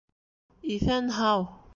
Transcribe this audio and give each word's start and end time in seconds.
Иҫән-һау! 0.77 1.47